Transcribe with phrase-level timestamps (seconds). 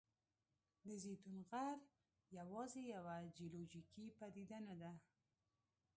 [0.85, 1.77] د زیتون غر
[2.39, 4.91] یوازې یوه جیولوجیکي پدیده نه ده.